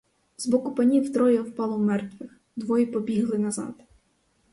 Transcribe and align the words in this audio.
З 0.37 0.45
боку 0.47 0.75
панів 0.75 1.13
троє 1.13 1.41
впало 1.41 1.77
мертвих, 1.77 2.39
двоє 2.55 2.85
побігли 2.85 3.37
назад. 3.37 3.75